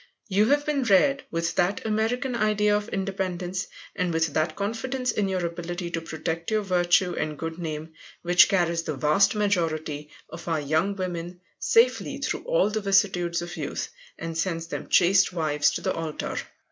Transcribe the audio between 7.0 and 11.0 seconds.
and good name, which carries the vast majority of our young